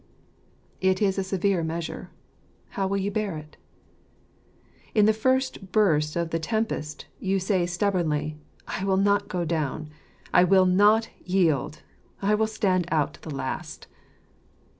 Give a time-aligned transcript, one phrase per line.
[0.81, 2.09] It is a severe measure:
[2.69, 3.55] how will you bear it?
[4.95, 8.35] In the first burst of the tempest, you say stubbornly,"
[8.67, 9.91] I will not go down;
[10.33, 11.83] I will not yield;
[12.19, 13.85] I will stand out to the last."